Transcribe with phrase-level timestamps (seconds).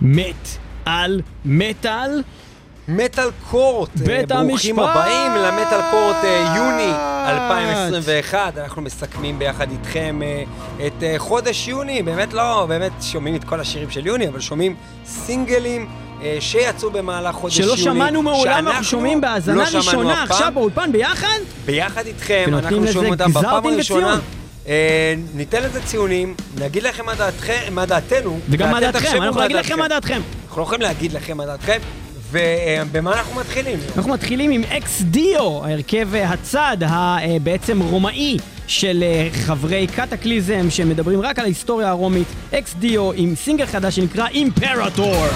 [0.00, 0.48] מת
[0.84, 2.22] על מטאל.
[2.90, 4.96] מטאל קורט, אה, בית ברוכים המשפט!
[4.96, 6.92] הבאים למטאל קורט אה, יוני
[7.28, 10.42] 2021, אנחנו מסכמים ביחד איתכם אה,
[10.86, 14.74] את אה, חודש יוני, באמת לא, באמת שומעים את כל השירים של יוני, אבל שומעים
[15.06, 15.88] סינגלים
[16.22, 17.76] אה, שיצאו במהלך חודש שלא יוני.
[17.82, 20.22] שמענו מעולם, אנחנו שומעים בהאזנה לא ראשונה.
[20.22, 21.38] עכשיו באולפן ביחד?
[21.66, 24.18] ביחד איתכם, אנחנו שומעים אותם בפעם הראשונה.
[24.68, 28.38] אה, ניתן לזה ציונים, נגיד לכם מה דעתכם, מה דעתנו.
[28.50, 30.20] וגם מה דעתכם, אנחנו נגיד לכם מה דעתכם.
[30.44, 31.78] אנחנו לא יכולים להגיד לכם מה דעתכם,
[32.30, 33.78] ובמה אנחנו מתחילים?
[33.96, 38.36] אנחנו מתחילים עם Ex Deo, ההרכב אה, הצד הבעצם רומאי
[38.66, 42.26] של אה, חברי Kataklysm שמדברים רק על ההיסטוריה הרומית.
[42.54, 45.26] Ex Deo עם סינגל חדש שנקרא Imperator.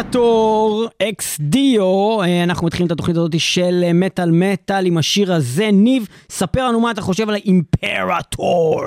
[0.00, 5.70] אימפרטור אקס דיו, אנחנו מתחילים את התוכנית הזאת של אה, מטאל מטאל עם השיר הזה.
[5.72, 8.84] ניב, ספר לנו מה אתה חושב על האימפרטור.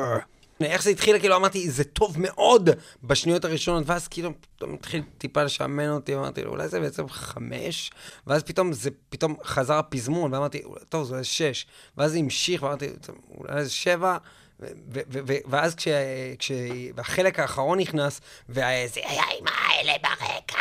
[0.61, 2.69] איך זה התחיל, כאילו אמרתי, זה טוב מאוד
[3.03, 7.91] בשניות הראשונות, ואז כאילו פתאום התחיל טיפה לשעמם אותי, אמרתי, אולי זה בעצם חמש,
[8.27, 11.65] ואז פתאום זה, פתאום חזר הפזמון, ואמרתי, טוב, זה שש,
[11.97, 14.17] ואז זה המשיך, ואמרתי, "טוב, אולי זה שבע,
[15.49, 15.87] ואז כש-
[16.39, 18.61] כשהחלק האחרון נכנס, וזה
[19.05, 20.57] היה עם האלה ברקע,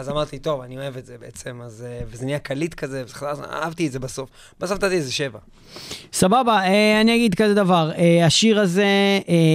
[0.00, 3.14] אז אמרתי, טוב, אני אוהב את זה בעצם, אז, אה, וזה נהיה קליט כזה, וזה
[3.14, 4.30] חזר, אהבתי את זה בסוף.
[4.60, 5.38] בסוף נתתי איזה שבע.
[6.12, 8.86] סבבה, אה, אני אגיד כזה דבר, אה, השיר הזה,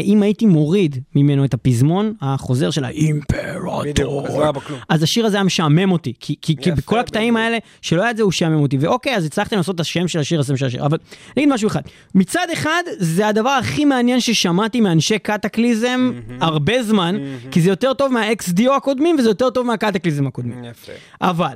[0.04, 4.54] אם הייתי מוריד ממנו את הפזמון, החוזר של האימפרטור, אז לא.
[4.90, 7.38] אז השיר הזה היה משעמם אותי, כי, כי, כי בכל הקטעים.
[7.38, 8.78] האלה, שלא היה את זה, הוא שעמם אותי.
[8.78, 10.86] ואוקיי, אז הצלחתם לעשות את השם של השיר, השם של השיר.
[10.86, 10.98] אבל
[11.38, 11.82] אני אגיד משהו אחד,
[12.16, 16.12] מצד אחד, זה הדבר הכי מעניין ששמעתי מאנשי קטקליזם
[16.42, 17.16] הרבה זמן,
[17.52, 20.35] כי זה יותר טוב מהאקס-דיו הקודמים, וזה יותר טוב מהקטקליזם הקודמים.
[20.64, 20.92] יפה.
[21.22, 21.56] אבל,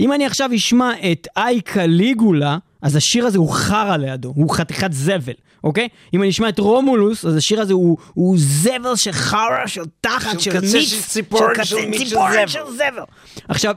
[0.00, 4.92] אם אני עכשיו אשמע את איי קליגולה, אז השיר הזה הוא חרא לידו, הוא חתיכת
[4.92, 5.32] זבל,
[5.64, 5.88] אוקיי?
[6.14, 10.40] אם אני אשמע את רומולוס, אז השיר הזה הוא, הוא זבל של חרא, של תחת,
[10.40, 12.46] של של מיץ, של ציפורן של של ציפורן זבל.
[12.46, 13.02] של זבל.
[13.48, 13.74] עכשיו,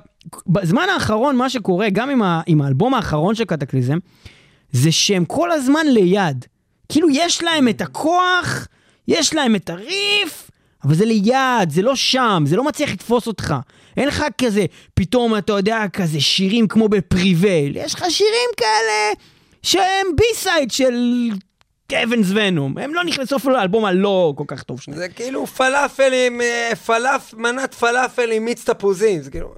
[0.47, 3.97] בזמן האחרון, מה שקורה, גם עם, ה, עם האלבום האחרון של קטקליזם,
[4.71, 6.45] זה שהם כל הזמן ליד.
[6.89, 8.67] כאילו, יש להם את הכוח,
[9.07, 10.51] יש להם את הריף,
[10.83, 13.55] אבל זה ליד, זה לא שם, זה לא מצליח לתפוס אותך.
[13.97, 17.77] אין לך כזה, פתאום, אתה יודע, כזה שירים כמו ב Prevail.
[17.77, 19.13] יש לך שירים כאלה
[19.63, 20.93] שהם B-side של
[22.03, 22.77] Heaven's Venom.
[22.77, 24.97] הם לא נכנסו אפילו לאלבום הלא כל כך טוב שלהם.
[24.97, 29.53] זה כאילו פלאפל עם, אה, פלאפ, מנת פלאפל עם מיץ תפוזים, זה כאילו,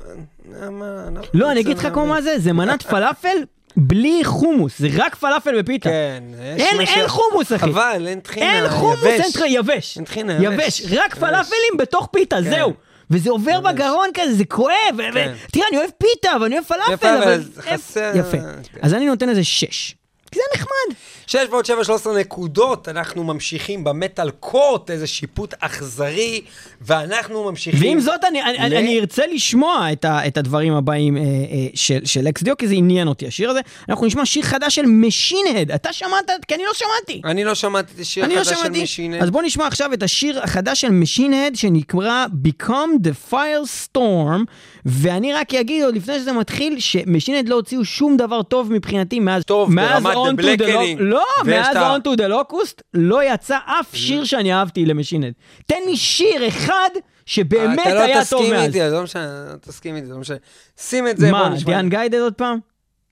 [0.62, 3.38] אה, מה, אנחנו לא, אני אגיד לך כמו מה זה, זה מנת פלאפל
[3.78, 5.90] בלי חומוס, זה רק פלאפל ופיתה.
[5.90, 6.24] כן,
[6.58, 7.58] יש אין, משהו- אין חומוס, אחי.
[7.72, 9.20] חבל, אין טחינה, אין חומוס, יבש.
[9.22, 9.98] אין טחינה, יבש.
[9.98, 10.80] אין טחינה, יבש.
[10.80, 10.94] יבש.
[10.98, 11.20] רק יבש.
[11.20, 12.50] פלאפלים בתוך פיתה, כן.
[12.50, 12.74] זהו.
[13.12, 13.74] וזה עובר יבש.
[13.74, 14.72] בגרון כזה, זה כואב.
[14.98, 15.34] ו- ו- כן.
[15.52, 17.42] תראה, אני אוהב פיתה, ואני אוהב פלאפל, אבל...
[17.57, 18.38] חסר- יפה.
[18.38, 18.80] כן.
[18.81, 19.96] אז אני נותן איזה שש.
[20.31, 20.95] כי זה נחמד.
[21.27, 26.42] 6 ועוד 7, 13 נקודות, אנחנו ממשיכים במטאל קורט, איזה שיפוט אכזרי,
[26.81, 27.80] ואנחנו ממשיכים...
[27.81, 31.27] ועם זאת, אני, אני, ל- אני ארצה לשמוע את, ה, את הדברים הבאים אה, אה,
[31.75, 33.60] של, של Ex Deo, כי זה עניין אותי, השיר הזה.
[33.89, 35.72] אנחנו נשמע שיר חדש של Machine Head.
[35.72, 36.31] אתה שמעת?
[36.48, 37.21] כי אני לא שמעתי.
[37.25, 38.83] אני לא שמעתי את השיר אני לא החדש של שמעתי.
[38.84, 39.24] Machine Head.
[39.24, 44.42] אז בוא נשמע עכשיו את השיר החדש של Machine Head, שנקרא Become the Firestorm,
[44.86, 48.72] ואני רק אגיד עוד לפני שזה מתחיל, ש Machine Head לא הוציאו שום דבר טוב
[48.72, 49.44] מבחינתי מאז...
[49.44, 51.00] טוב, מאז ברמת Blackening.
[51.00, 55.15] לא- לא, מאז ה- Unto the Locust, לא יצא אף שיר שאני אהבתי ל Machine
[55.15, 55.34] Head.
[55.66, 56.90] תן לי שיר אחד
[57.26, 58.68] שבאמת אתה לא היה טוב תסכים מאז.
[58.68, 59.22] איתי, אז לא משנה,
[59.52, 60.38] לא תסכים איתי, לא משנה.
[60.82, 61.72] שים את זה, בוא מה, נשמע.
[61.74, 62.58] דיאן גיידד עוד פעם?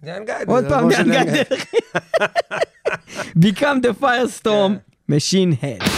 [0.03, 0.49] דיאן גיידד.
[0.49, 1.43] עוד פעם דיאן גיידד.
[3.45, 4.71] Become the Firestorm,
[5.07, 5.13] כן.
[5.15, 5.89] Machine Head.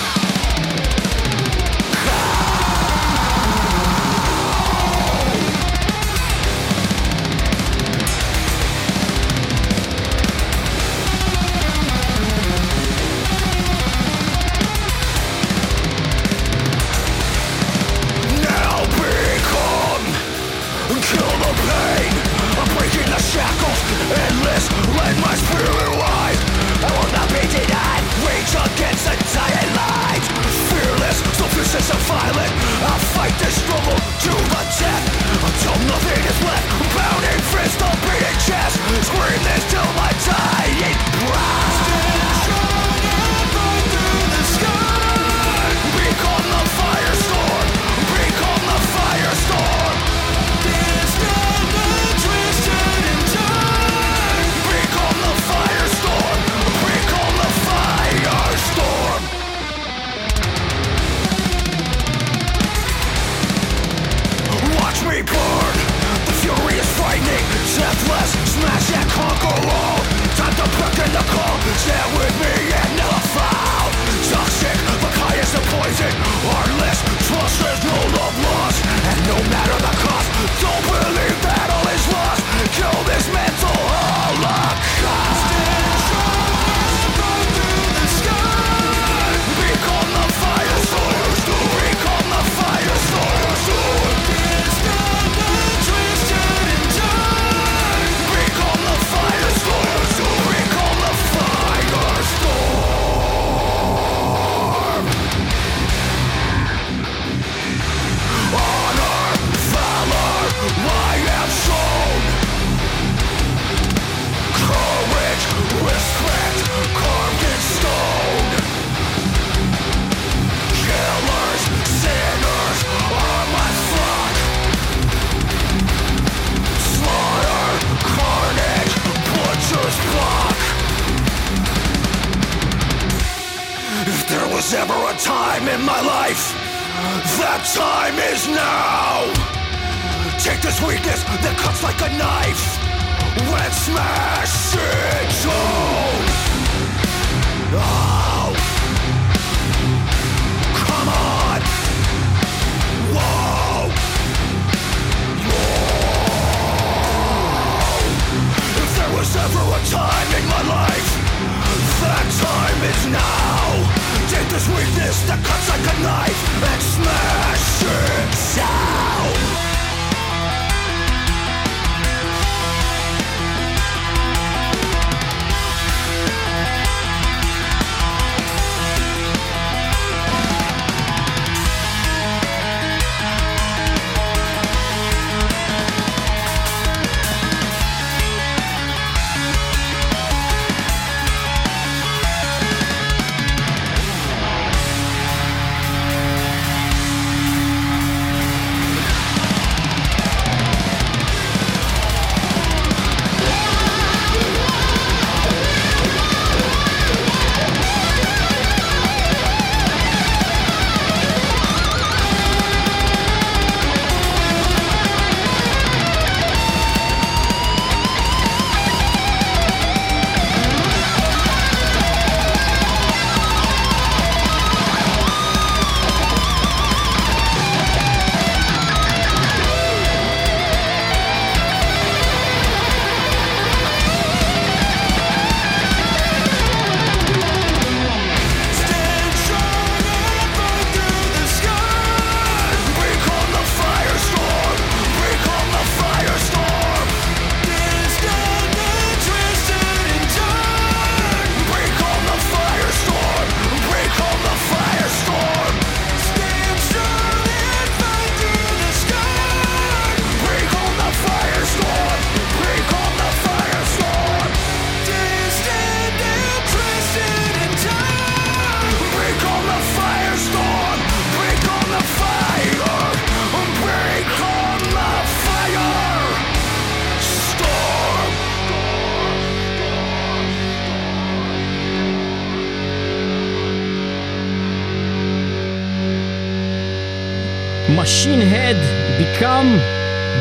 [289.40, 289.80] Become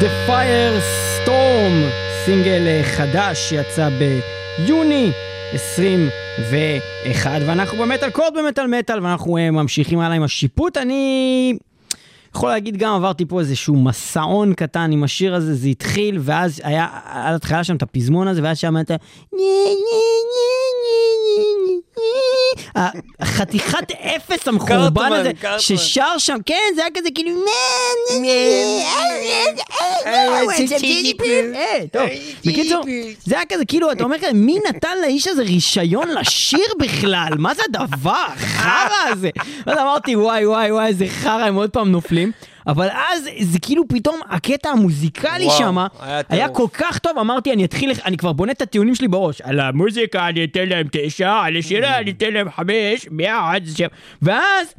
[0.01, 0.79] the Fire
[1.17, 1.75] Storm,
[2.25, 5.11] סינגל אה, חדש שיצא ביוני
[5.53, 10.77] 21, ואנחנו במטאל קוד במטאל מטאל, ואנחנו אה, ממשיכים הלאה עם השיפוט.
[10.77, 11.57] אני
[12.35, 16.87] יכול להגיד גם עברתי פה איזשהו מסעון קטן עם השיר הזה, זה התחיל, ואז היה
[17.05, 18.95] על התחלה שם את הפזמון הזה, ואז שם אתה...
[23.21, 25.31] החתיכת אפס המחורבן הזה.
[25.59, 27.31] ששר שם, כן, זה היה כזה כאילו...
[31.55, 32.03] אה, טוב,
[32.47, 32.85] בקיצור,
[33.25, 37.33] זה היה כזה כאילו, אתה אומר כזה, מי נתן לאיש הזה רישיון לשיר בכלל?
[37.39, 38.27] מה זה הדבר?
[38.37, 39.31] חרא הזה.
[39.67, 42.33] ואז אמרתי, וואי, וואי, וואי, איזה חרא, הם עוד פעם נופלים.
[42.67, 46.49] אבל אז זה כאילו פתאום הקטע המוזיקלי שם היה היה.
[46.49, 49.41] כל כך טוב, אמרתי, אני אתחיל, אני כבר בונה את הטיעונים שלי בראש.
[49.41, 53.89] על המוזיקה אני אתן להם תשע, על השירה אני אתן להם חמש, מאה, עד שבע.
[54.23, 54.75] ואז...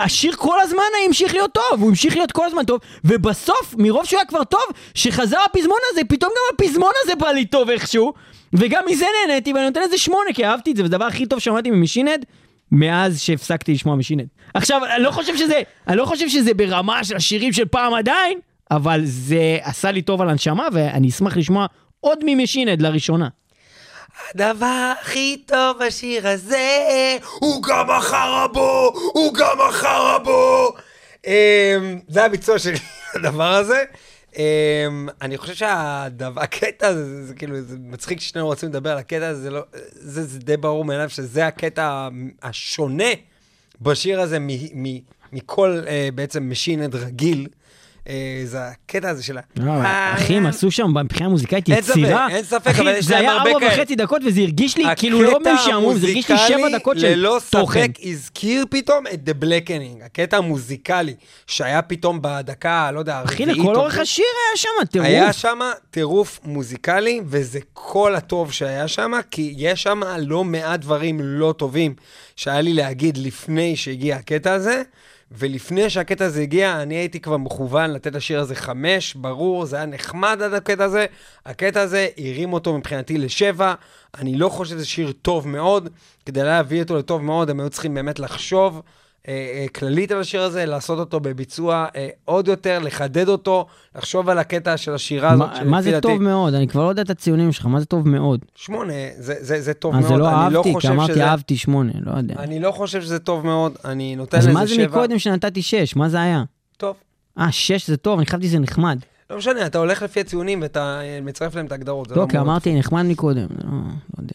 [0.00, 4.18] השיר כל הזמן המשיך להיות טוב, הוא המשיך להיות כל הזמן טוב, ובסוף, מרוב שהוא
[4.18, 4.62] היה כבר טוב,
[4.94, 8.12] שחזר הפזמון הזה, פתאום גם הפזמון הזה בא לי טוב איכשהו,
[8.52, 11.38] וגם מזה נהניתי, ואני נותן לזה שמונה, כי אהבתי את זה, וזה הדבר הכי טוב
[11.38, 12.24] שמעתי מ Machine Head,
[12.72, 14.26] מאז שהפסקתי לשמוע Machine Head.
[14.54, 18.38] עכשיו, אני לא חושב שזה, אני לא חושב שזה ברמה של השירים של פעם עדיין,
[18.70, 21.66] אבל זה עשה לי טוב על הנשמה, ואני אשמח לשמוע
[22.00, 23.28] עוד מ Machine Head לראשונה.
[24.34, 26.78] הדבר הכי טוב בשיר הזה,
[27.38, 30.72] הוא גם החרא בו, הוא גם החרא בו.
[31.26, 31.32] אמ,
[32.08, 32.78] זה הביצוע שלי,
[33.14, 33.84] הדבר הזה.
[34.36, 39.28] אמ, אני חושב שהדבר, הקטע הזה, זה כאילו, זה מצחיק ששנינו רוצים לדבר על הקטע
[39.28, 39.62] הזה, זה לא,
[40.38, 42.08] די ברור מאליו שזה הקטע
[42.42, 43.08] השונה
[43.80, 44.38] בשיר הזה
[45.32, 47.48] מכל אה, בעצם משינד רגיל.
[48.08, 50.14] אה, זה הקטע הזה של ה...
[50.14, 52.28] אחי, הם עשו שם מבחינה ספק, יצירה.
[52.30, 53.74] אין ספק, אחי, אבל יש זה להם היה הרבה ארבע כאלה.
[53.74, 57.40] וחצי דקות וזה הרגיש לי כאילו לא משעמום, זה הרגיש לי שבע דקות של ללא
[57.50, 57.80] תוכן.
[57.80, 61.14] ספק הזכיר פתאום את The Blackening, הקטע המוזיקלי,
[61.46, 63.98] שהיה פתאום בדקה, לא יודע, אחי, הרביעית לכל או אורך.
[63.98, 65.06] השיר היה שם טירוף.
[65.06, 65.58] היה שם
[65.90, 71.94] טירוף מוזיקלי, וזה כל הטוב שהיה שם, כי יש שם לא מעט דברים לא טובים
[72.36, 74.82] שהיה לי להגיד לפני שהגיע הקטע הזה,
[75.32, 79.86] ולפני שהקטע הזה הגיע, אני הייתי כבר מכוון לתת לשיר הזה חמש, ברור, זה היה
[79.86, 81.06] נחמד עד הקטע הזה.
[81.46, 83.74] הקטע הזה הרים אותו מבחינתי לשבע.
[84.18, 85.88] אני לא חושב שזה שיר טוב מאוד.
[86.26, 88.82] כדי להביא אותו לטוב מאוד, הם היו צריכים באמת לחשוב
[89.74, 93.66] כללית על השיר הזה, לעשות אותו בביצוע אה, עוד יותר, לחדד אותו,
[93.96, 95.48] לחשוב על הקטע של השירה הזאת.
[95.52, 96.54] מה- מה זה טוב מאוד?
[96.54, 98.40] אני כבר לא יודע את הציונים שלך, מה זה טוב מאוד?
[98.54, 100.12] שמונה, זה, זה, זה טוב אז מאוד.
[100.12, 102.34] זה לא אהבתי, כי אמרתי אהבתי שמונה, לא יודע.
[102.38, 104.76] אני לא חושב שזה טוב מאוד, אני נותן אז לזה מה שבע.
[104.76, 105.96] זה מקודם שנתתי שש?
[105.96, 106.42] מה זה היה?
[106.76, 106.96] טוב.
[107.38, 108.98] אה, שש זה טוב, אני חשבתי שזה נחמד.
[109.30, 112.08] לא משנה, אתה הולך לפי הציונים ואתה אה, מצרף להם את ההגדרות.
[112.08, 113.78] זה לא, כי מאוד- אמרתי נחמד מקודם, לא לא
[114.22, 114.34] יודע.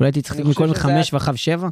[0.00, 1.68] אולי הייתי צריך מקודם חמש ואחר שבע?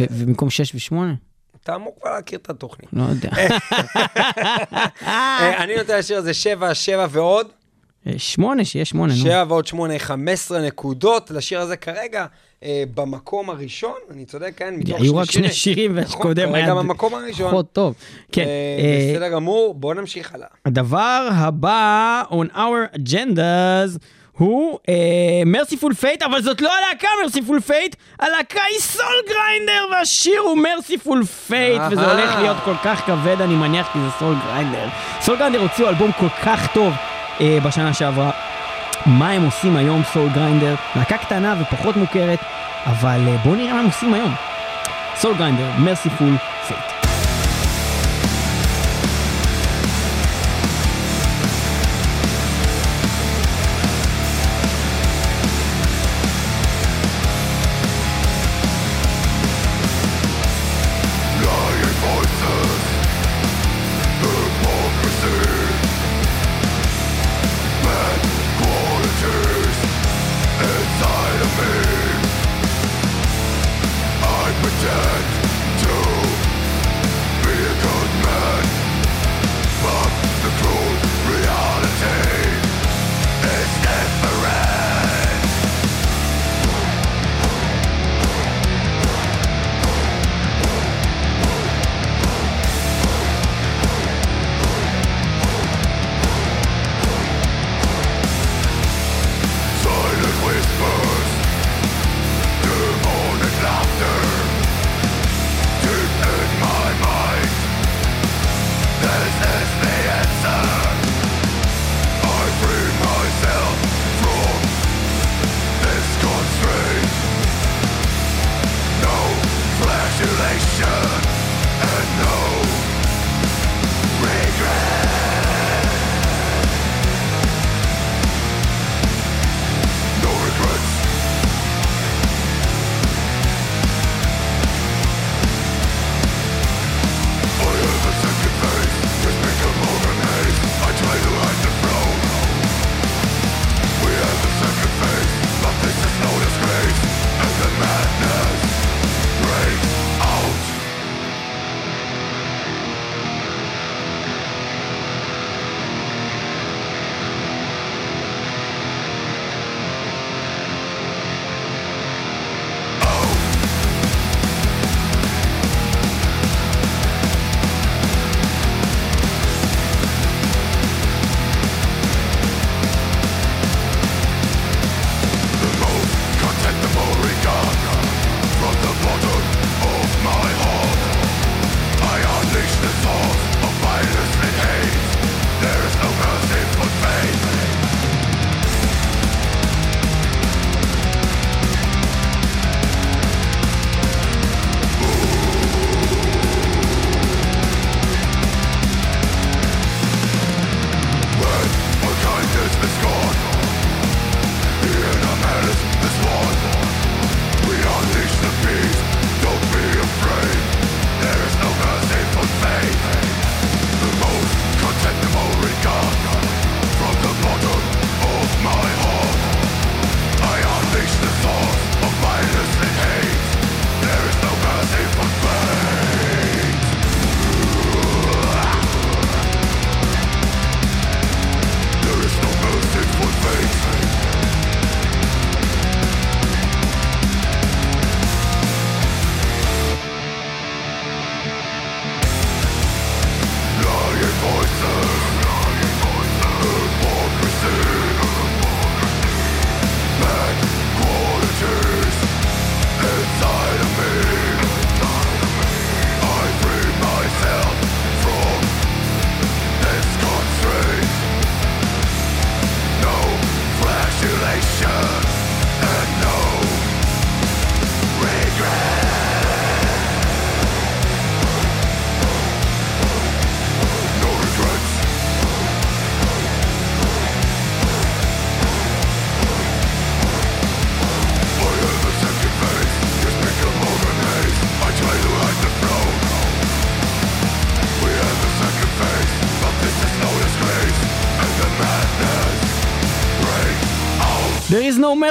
[0.00, 1.14] ובמקום שש ושמונה?
[1.62, 2.90] אתה אמור כבר להכיר את התוכנית.
[2.92, 3.30] לא יודע.
[5.02, 7.46] אה, אני נותן לשיר הזה שבע, שבע ועוד.
[8.06, 9.18] אה, שמונה, שיהיה שמונה, נו.
[9.18, 12.26] שבע ועוד שמונה, 15 נקודות לשיר הזה כרגע.
[12.64, 14.74] אה, במקום הראשון, אני צודק, כן?
[14.76, 17.50] מתוך היו רק שני שירים, נכון, כרגע היה במקום הראשון.
[17.50, 17.94] פחות טוב.
[18.32, 20.46] כן, אה, אה, בסדר גמור, בואו נמשיך הלאה.
[20.66, 23.98] הדבר הבא on our agendas
[24.42, 24.78] הוא
[25.46, 31.24] Merciful Fate, אבל זאת לא הלהקה Mercyful Fate, הלהקה היא Soul Grinder והשיר הוא Merciful
[31.24, 32.12] Fate, וזה.
[32.12, 34.88] הולך להיות כל כך כבד אני מניח כי זה Soul Grinder.
[35.20, 36.92] Soul Grinder הוציאו אלבום כל כך טוב
[37.40, 38.30] אה, בשנה שעברה.
[39.06, 40.74] מה הם עושים היום Soul Grinder?
[40.96, 42.38] להקה קטנה ופחות מוכרת,
[42.86, 44.34] אבל אה, בואו נראה מה הם עושים היום.
[45.16, 46.36] Soul Grinder, Merciful
[46.68, 46.91] Fate.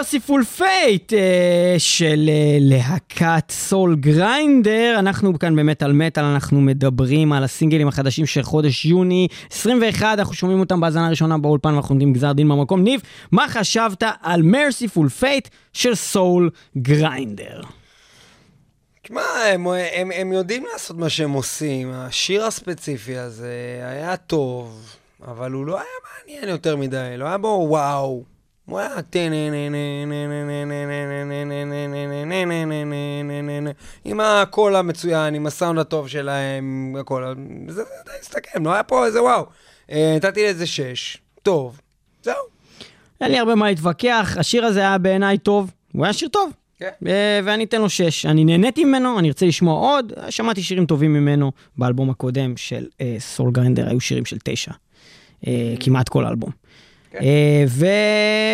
[0.02, 1.14] Merciful fate uh,
[1.78, 4.96] של uh, להקת סול גריינדר.
[5.00, 10.34] אנחנו כאן באמת על מטאל, אנחנו מדברים על הסינגלים החדשים של חודש יוני 21, אנחנו
[10.34, 12.84] שומעים אותם בהאזנה הראשונה באולפן ואנחנו נותנים גזר דין במקום.
[12.84, 17.62] ניב, מה חשבת על merciful fate של סול גריינדר?
[19.04, 19.22] תשמע,
[19.54, 21.92] הם, הם, הם יודעים לעשות מה שהם עושים.
[21.94, 24.96] השיר הספציפי הזה היה טוב,
[25.28, 28.32] אבל הוא לא היה מעניין יותר מדי, לא היה בו וואו.
[34.06, 37.34] עם הקול המצוין, עם הסאונד הטוב שלהם, הכל,
[37.68, 39.46] זה די הסתכם, לא היה פה איזה וואו.
[39.90, 41.82] נתתי לזה שש, טוב,
[42.24, 42.36] זהו.
[43.22, 46.52] אין לי הרבה מה להתווכח, השיר הזה היה בעיניי טוב, הוא היה שיר טוב.
[46.80, 46.90] כן.
[47.44, 48.26] ואני אתן לו שש.
[48.26, 50.14] אני נהניתי ממנו, אני ארצה לשמוע עוד.
[50.30, 52.86] שמעתי שירים טובים ממנו באלבום הקודם של
[53.20, 54.72] Soul Grinder, היו שירים של תשע.
[55.80, 56.61] כמעט כל האלבום.
[57.12, 57.20] כן.
[57.68, 57.86] ו...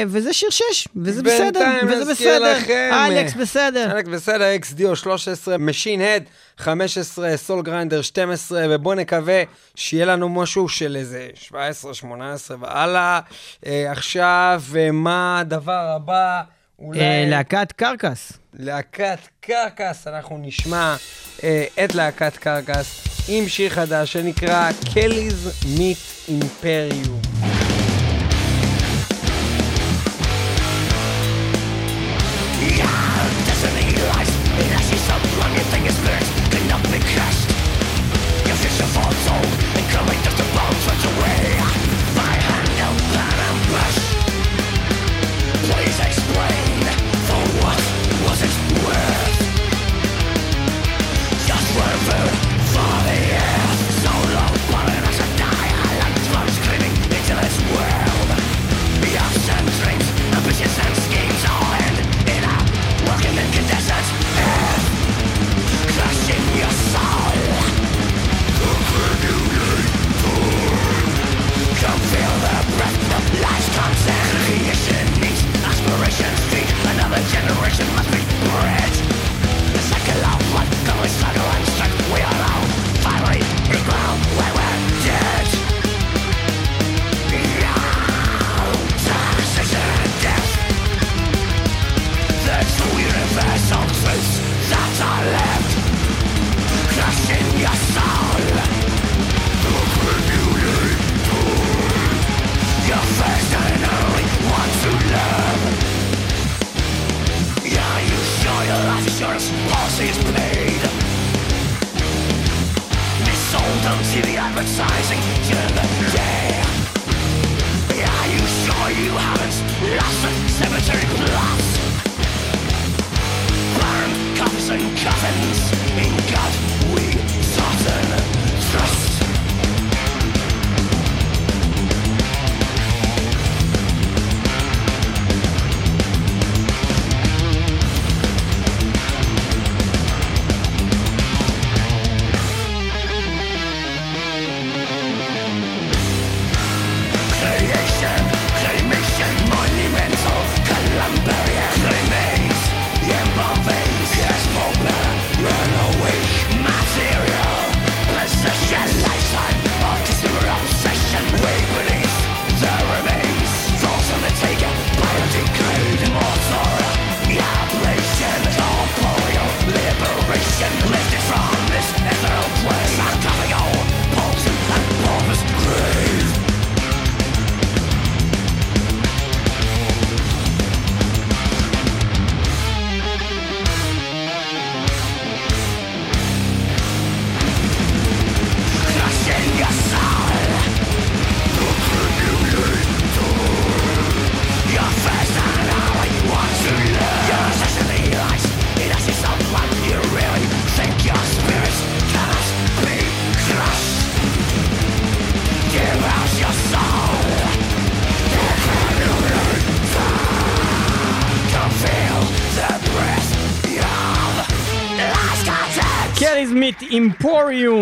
[0.08, 3.08] וזה שיר שש, וזה בסדר, וזה נזכיר בסדר.
[3.08, 3.92] אלכס בסדר.
[3.92, 6.24] אלכס בסדר, Ex Deo 13, Machine Head
[6.58, 9.44] 15, Soul Grinder 12, ובואו נקווה
[9.76, 13.20] שיהיה לנו משהו של איזה 17, 18 והלאה.
[13.66, 16.42] אה, עכשיו, אה, מה הדבר הבא?
[16.80, 17.00] אולי...
[17.00, 18.34] אה, להקת Carcass.
[18.54, 20.96] להקת קרקס, אנחנו נשמע
[21.44, 27.27] אה, את להקת קרקס עם שיר חדש שנקרא קליז מיט אימפריום.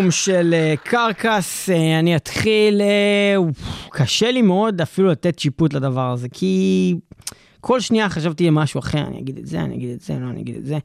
[0.06, 3.36] אימפוריום של אה, קרקס, אה, אני אתחיל, אה,
[3.90, 6.94] קשה לי מאוד אפילו לתת שיפוט לדבר הזה, כי
[7.60, 10.30] כל שנייה חשבתי על משהו אחר, אני אגיד את זה, אני אגיד את זה, לא,
[10.30, 10.78] אני אגיד את זה.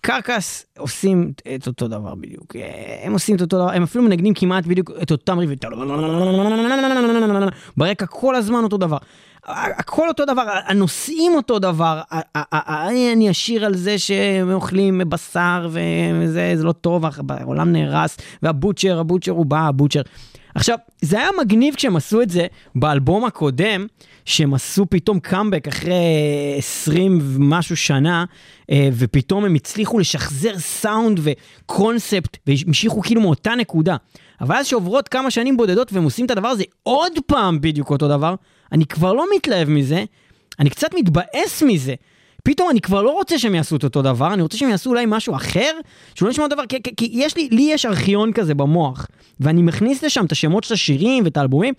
[0.00, 2.56] קרקס עושים את אותו דבר בדיוק,
[3.02, 5.58] הם עושים את אותו דבר, הם אפילו מנגנים כמעט בדיוק את אותם ריבים,
[7.76, 8.98] ברקע כל הזמן אותו דבר.
[9.48, 12.00] הכל אותו דבר, הנושאים אותו דבר,
[12.34, 19.32] אני אשיר על זה שהם אוכלים בשר וזה זה לא טוב, העולם נהרס, והבוטשר, הבוטשר
[19.32, 20.02] הוא בא, הבוטשר.
[20.54, 23.86] עכשיו, זה היה מגניב כשהם עשו את זה באלבום הקודם,
[24.24, 25.94] שהם עשו פתאום קאמבק אחרי
[26.58, 28.24] 20 ומשהו שנה,
[28.70, 33.96] אה, ופתאום הם הצליחו לשחזר סאונד וקונספט, והמשיכו כאילו מאותה נקודה.
[34.40, 38.08] אבל אז שעוברות כמה שנים בודדות והם עושים את הדבר הזה עוד פעם בדיוק אותו
[38.08, 38.34] דבר,
[38.72, 40.04] אני כבר לא מתלהב מזה,
[40.60, 41.94] אני קצת מתבאס מזה.
[42.44, 45.04] פתאום אני כבר לא רוצה שהם יעשו את אותו דבר, אני רוצה שהם יעשו אולי
[45.08, 45.70] משהו אחר,
[46.14, 49.06] שלא נשמע דבר, כי, כי, כי יש לי, לי יש ארכיון כזה במוח,
[49.40, 51.74] ואני מכניס לשם את השמות של השירים ואת האלבומים,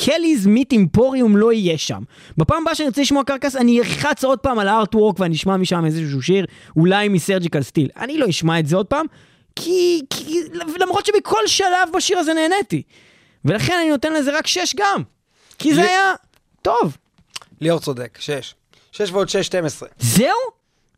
[0.00, 2.02] קליז מיט אימפוריום לא יהיה שם.
[2.38, 5.84] בפעם הבאה שאני רוצה לשמוע קרקס, אני אלחץ עוד פעם על הארטוורק ואני אשמע משם
[5.84, 6.46] איזשהו שיר,
[6.76, 7.88] אולי מסרג'יקל סטיל.
[7.96, 9.06] אני לא אשמע את זה עוד פעם,
[9.56, 10.40] כי, כי
[10.80, 12.82] למרות שבכל שלב בשיר הזה נהניתי.
[13.44, 15.02] ולכן אני נותן לזה רק שש גם,
[15.58, 16.14] כי זה לי- היה
[16.62, 16.96] טוב.
[17.60, 18.54] ליאור צודק, שש.
[18.92, 19.88] שש ועוד שש, 12.
[19.98, 20.28] זהו?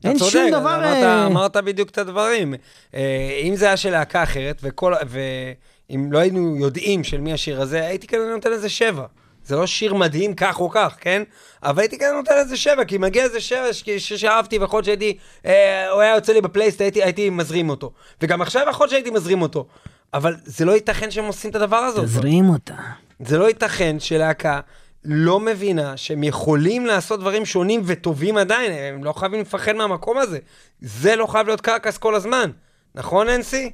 [0.01, 0.75] אתה אין צודק, שום דבר...
[0.75, 2.55] אמרת, אה, אמרת בדיוק את הדברים.
[2.95, 7.61] אה, אם זה היה של להקה אחרת, וכל, ואם לא היינו יודעים של מי השיר
[7.61, 9.07] הזה, הייתי כנראה נותן לזה שבע.
[9.45, 11.23] זה לא שיר מדהים כך או כך, כן?
[11.63, 14.85] אבל הייתי כנראה נותן לזה שבע, כי מגיע איזה שבע ש- ש- שאהבתי, ויכול להיות
[14.85, 17.93] שהייתי, אה, הוא היה יוצא לי בפלייסט, הייתי, הייתי מזרים אותו.
[18.21, 19.67] וגם עכשיו יכול להיות שהייתי מזרים אותו.
[20.15, 22.03] אבל זה לא ייתכן שהם עושים את הדבר הזה.
[22.03, 22.75] תזרים אותה.
[23.21, 24.61] זה לא ייתכן שלהקה
[25.05, 30.39] לא מבינה שהם יכולים לעשות דברים שונים וטובים עדיין, הם לא חייבים לפחד מהמקום הזה.
[30.81, 32.51] זה לא חייב להיות Carcass כל הזמן.
[32.95, 33.71] נכון, אנסי?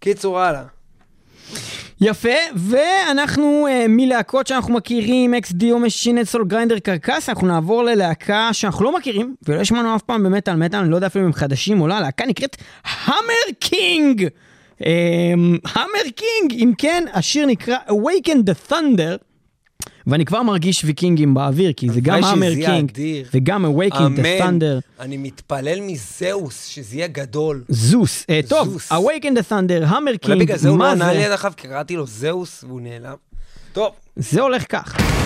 [0.00, 0.62] קיצור, הלאה.
[2.00, 7.82] יפה, ואנחנו אה, מלהקות שאנחנו מכירים, Ex Deo Machine Head Soul Grinder Carcass, אנחנו נעבור
[7.82, 11.26] ללהקה שאנחנו לא מכירים, ולא שמענו אף פעם במטאל מטאל, אני לא יודע אפילו אם
[11.26, 14.28] הם חדשים או לא, הלהקה נקראת Hammer King!
[15.74, 19.31] Hammer King, אם כן, השיר נקרא Awaken the Thunder,
[20.06, 23.26] ואני כבר מרגיש ויקינגים באוויר, כי זה גם יהיה king, אדיר.
[23.34, 25.00] וגם Awaken the Thunder.
[25.00, 27.64] אני מתפלל מזאוס שזה יהיה גדול.
[27.68, 28.92] זאוס, אה, טוב, זאוס.
[28.92, 31.26] Awaken the Thunder, Hammer אולי King, בגלל זה הוא לא מה ענה לי זה?
[31.26, 33.14] עד עכשיו, כי קראתי לו זאוס והוא נעלם.
[33.72, 35.21] טוב, זה הולך כך.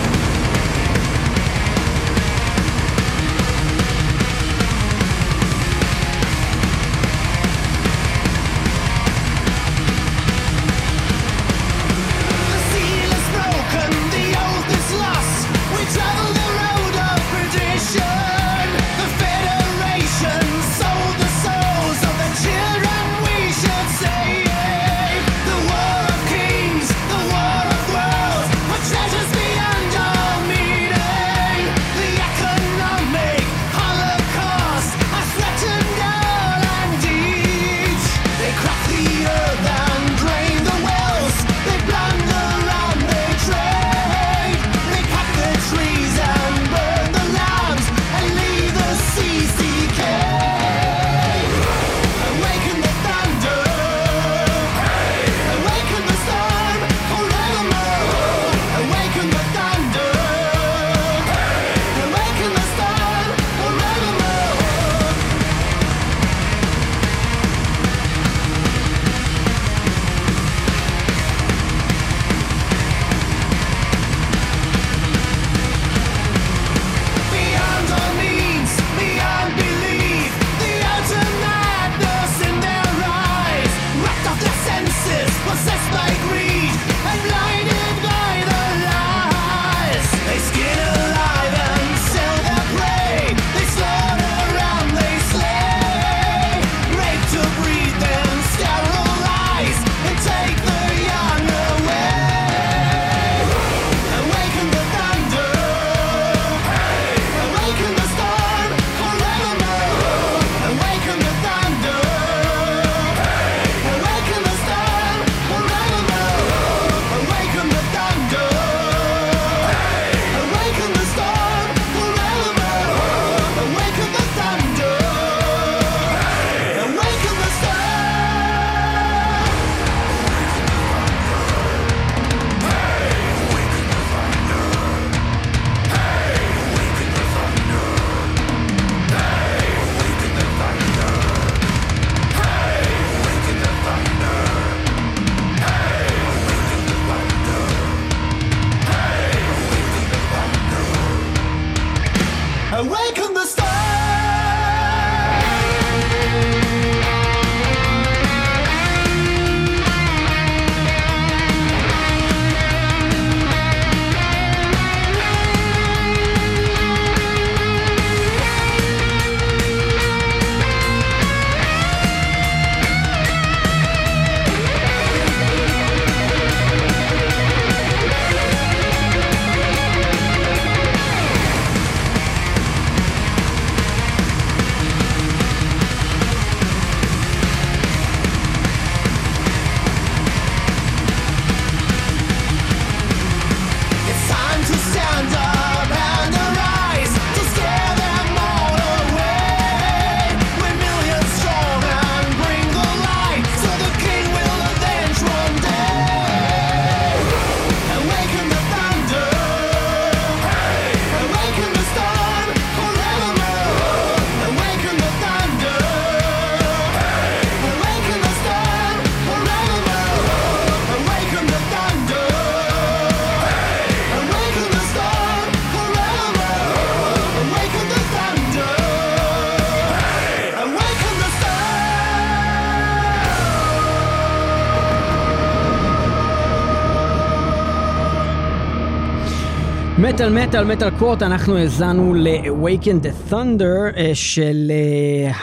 [240.09, 244.71] מטאל מטאל Metal Court, אנחנו האזנו ל-Awaken the Thunder אה, של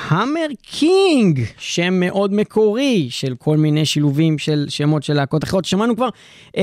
[0.09, 5.65] Hammer אה, King, שם מאוד מקורי של כל מיני שילובים של שמות של להקות אחרות,
[5.65, 6.09] שמענו כבר.
[6.47, 6.61] אה,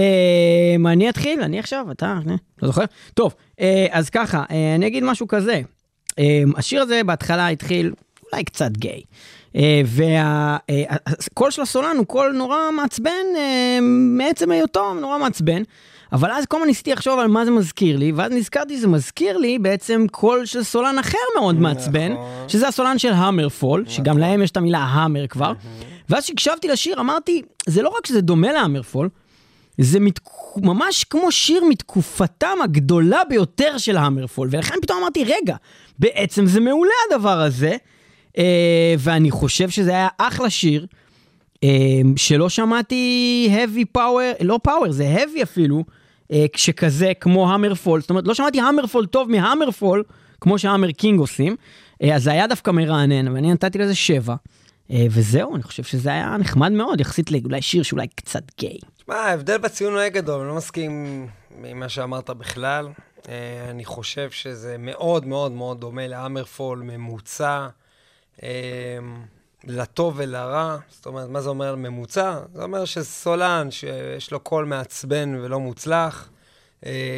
[0.79, 1.41] מה אני אתחיל?
[1.41, 1.85] אני עכשיו?
[1.91, 2.17] אתה?
[2.25, 2.83] אני, לא זוכר?
[3.13, 5.61] טוב, אה, אז ככה, אה, אני אגיד משהו כזה.
[6.11, 6.15] אה,
[6.55, 7.93] השיר הזה בהתחלה התחיל
[8.31, 9.01] אולי קצת גיי.
[9.53, 13.81] Uh, והקול אה, של הסולן הוא קול נורא מעצבן אה,
[14.17, 15.61] מעצם היותו, נורא מעצבן.
[16.13, 19.37] אבל אז כל הזמן ניסיתי לחשוב על מה זה מזכיר לי, ואז נזכרתי שזה מזכיר
[19.37, 21.63] לי בעצם קול של סולן אחר מאוד נכון.
[21.63, 22.11] מעצבן,
[22.47, 23.93] שזה הסולן של המרפול, נכון.
[23.93, 25.53] שגם להם יש את המילה המר כבר.
[26.09, 29.09] ואז כשהקשבתי לשיר אמרתי, זה לא רק שזה דומה להמרפול,
[29.77, 30.19] זה מת...
[30.57, 35.55] ממש כמו שיר מתקופתם הגדולה ביותר של המרפול, ולכן פתאום אמרתי, רגע,
[35.99, 37.75] בעצם זה מעולה הדבר הזה,
[38.37, 40.85] אה, ואני חושב שזה היה אחלה שיר.
[41.63, 41.69] אה,
[42.15, 45.83] שלא שמעתי heavy power, לא power, זה heavy אפילו,
[46.55, 50.03] שכזה כמו המרפול, זאת אומרת, לא שמעתי המרפול טוב מהמרפול,
[50.41, 51.55] כמו שהאמר קינג עושים,
[52.03, 54.35] אה, אז זה היה דווקא מרענן, ואני נתתי לזה שבע.
[54.91, 58.77] אה, וזהו, אני חושב שזה היה נחמד מאוד, יחסית לאולי שיר שאולי קצת גיי.
[58.97, 61.27] תשמע, ההבדל בציון הוא גדול, אני לא מסכים
[61.63, 62.87] עם מה שאמרת בכלל.
[63.69, 67.67] אני חושב שזה מאוד מאוד מאוד דומה לאמרפול ממוצע.
[69.63, 72.39] לטוב ולרע, זאת אומרת, מה זה אומר ממוצע?
[72.53, 76.29] זה אומר שסולן שיש לו קול מעצבן ולא מוצלח,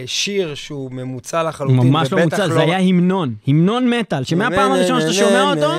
[0.06, 2.54] שיר שהוא ממוצע לחלוטין, ממש לא מוצע, לא...
[2.54, 5.72] זה היה המנון, המנון מטאל, שמהפעם הראשונה שאתה שומע אותו,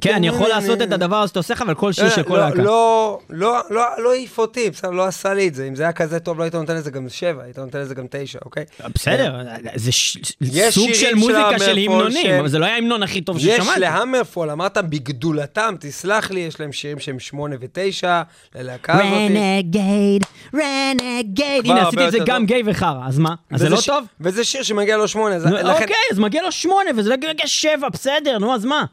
[0.00, 2.36] כן, אני יכול לעשות את הדבר הזה שאתה עושה לך, אבל כל שיר של כל
[2.36, 2.62] להקה.
[2.62, 5.68] לא, לא, לא, לא העיף אותי, בסדר, לא עשה לי את זה.
[5.68, 8.04] אם זה היה כזה טוב, לא היית נותן לזה גם שבע, היית נותן לזה גם
[8.10, 8.64] תשע, אוקיי?
[8.94, 9.36] בסדר,
[9.74, 13.60] זה סוג של מוזיקה של המנונים, אבל זה לא היה ההמנון הכי טוב ששמעתי.
[13.60, 18.22] יש להמרפול, אמרת בגדולתם, תסלח לי, יש להם שירים שהם שמונה ותשע,
[18.54, 19.04] ללהקה הזאת.
[19.04, 23.34] רנגייד, רנגייד, הנה עשיתי את זה גם גיי וחרא, אז מה?
[23.50, 24.04] אז זה לא טוב?
[24.20, 25.36] וזה שיר שמגיע לו שמונה.
[25.72, 28.84] אוקיי, אז מגיע לו שמונה, וזה לא מגיע שבע, בסדר, נו, אז מה?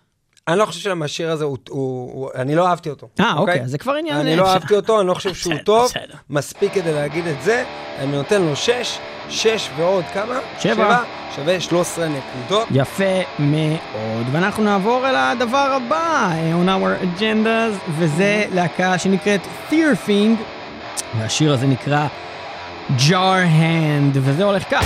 [0.47, 3.07] אני לא חושב שהשיר הזה, הוא, אני לא אהבתי אותו.
[3.19, 4.17] אה, אוקיי, אוקיי, זה כבר עניין...
[4.17, 5.91] אני לא אהבתי אותו, אני לא חושב שהוא טוב.
[6.29, 7.63] מספיק כדי להגיד את זה.
[7.99, 8.99] אני נותן לו שש,
[9.29, 10.39] שש ועוד כמה?
[10.59, 11.03] שבע.
[11.35, 12.67] שווה 13 נקודות.
[12.71, 14.25] יפה מאוד.
[14.31, 16.31] ואנחנו נעבור אל הדבר הבא,
[16.63, 20.41] on our agendas, וזה להקה שנקראת Fearfing,
[21.17, 22.07] והשיר הזה נקרא
[22.97, 24.85] jar hand, וזה הולך כך.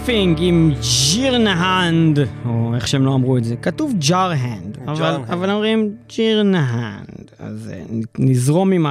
[0.00, 0.72] Thyrfing עם
[1.12, 5.16] Järnhand, או איך שהם לא אמרו את זה, כתוב Jarnhand, אבל.
[5.28, 7.82] אבל אומרים Järnhand, אז אה,
[8.18, 8.86] נזרום עם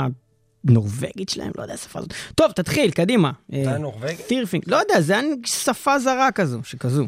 [0.66, 2.14] הנורבגית שלהם, לא יודע השפה הזאת.
[2.36, 3.32] טוב, תתחיל, קדימה.
[3.49, 4.28] זה היה נורבגית?
[4.30, 7.07] Thyrfing, לא יודע, זה היה שפה זרה כזו, שכזו.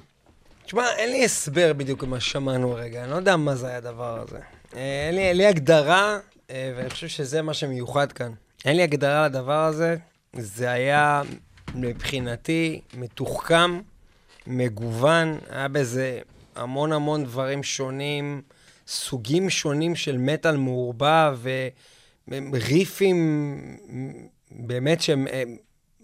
[0.66, 4.20] תשמע, אין לי הסבר בדיוק למה ששמענו רגע, אני לא יודע מה זה היה הדבר
[4.20, 4.40] הזה.
[4.76, 6.18] אה, אין לי, אין לי הגדרה,
[6.52, 8.32] אה, ואני חושב שזה מה שמיוחד כאן.
[8.66, 9.96] אין לי הגדרה לדבר הזה,
[10.34, 11.22] זה היה
[11.76, 13.80] מבחינתי מתוחכם,
[14.48, 16.20] מגוון, היה בזה
[16.56, 18.42] המון המון דברים שונים,
[18.88, 21.40] סוגים שונים של מטאל מעורבב,
[22.28, 23.78] וריפים
[24.52, 25.28] באמת שהם...
[25.32, 25.56] הם-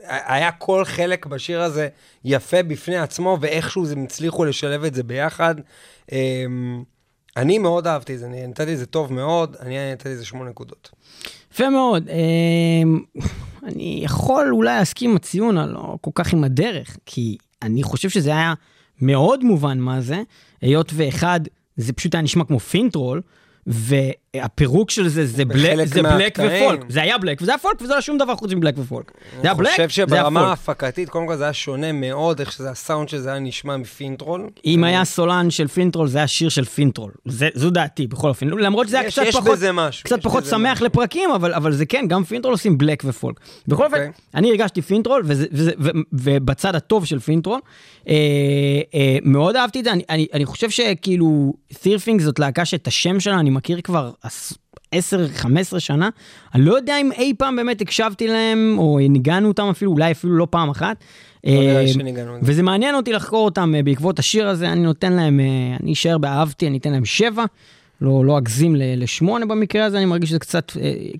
[0.10, 1.88] היה כל חלק בשיר הזה
[2.24, 5.56] יפה בפני עצמו, ואיכשהו הם הצליחו לשלב את זה ביחד.
[6.12, 6.84] אמ,
[7.38, 10.50] אני מאוד אהבתי את זה, אני נתתי את זה טוב מאוד, אני נתתי לזה שמונה
[10.50, 10.90] נקודות.
[11.54, 12.10] יפה מאוד.
[12.10, 13.00] אמ,
[13.64, 18.10] אני יכול אולי להסכים עם הציון, אבל לא כל כך עם הדרך, כי אני חושב
[18.10, 18.54] שזה היה
[19.02, 20.22] מאוד מובן מה זה,
[20.62, 21.40] היות ואחד,
[21.78, 23.22] זה פשוט היה נשמע כמו Finntroll,
[23.68, 26.40] והפירוק של זה זה black, זה black.
[26.40, 26.86] ו folk.
[26.90, 29.12] זה היה black וזה היה folk וזה לא שום דבר חוץ מ black ו folk.
[29.36, 30.50] זה היה אני black, חושב זה היה שברמה folk.
[30.50, 34.50] הפקתית, קודם כל זה היה שונה מאוד, איך שזה הסאונד שזה היה נשמע מ Finntroll.
[34.66, 37.12] אם היה סולן של Finntroll, זה היה שיר של Finntroll.
[37.26, 38.48] זה, זו דעתי, בכל אופן.
[38.48, 40.86] למרות שזה היה קצת פחות, משהו, קצת פחות שמח משהו.
[40.86, 43.40] לפרקים, אבל, אבל זה כן, גם Finntroll עושים black ו folk.
[43.68, 44.12] בכל אופן, אוקיי.
[44.36, 47.60] אני הרגשתי Finntroll, וזה, וזה, ו, ובצד הטוב של Finntroll,
[48.10, 48.14] אה,
[48.96, 49.92] אה, מאוד אהבתי את זה.
[49.92, 54.54] אני, אני, אני חושב שכאילו, Thyrfing זאת להקה שאת השם שלה אני מכיר כבר עש-
[54.96, 55.00] 10-15
[55.80, 56.10] שנה.
[56.56, 60.36] אני לא יודע אם אי פעם באמת הקשבתי להם, או ניגנו אותם אפילו, אולי אפילו
[60.38, 60.98] לא פעם אחת.
[61.46, 61.86] לא אה.
[62.42, 65.46] וזה מעניין אותי לחקור אותם אה, בעקבות השיר הזה, אני נותן להם, אה,
[65.84, 67.46] אני אשאר באהבתי, אני אתן להם שבע,
[68.02, 70.80] לא, לא אגזים ל- לשמונה במקרה הזה, אני מרגיש שזה קצת, קצת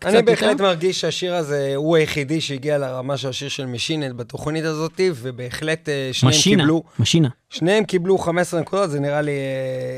[0.10, 0.26] אני יותר.
[0.32, 5.90] בהחלט מרגיש שהשיר הזה הוא היחידי שהגיע לרמה של השיר של משינט בתוכנית הזאת, ובהחלט
[6.12, 7.30] שניהם משינה, קיבלו, משינה.
[7.50, 9.32] שניהם קיבלו 15 נקודות, זה נראה לי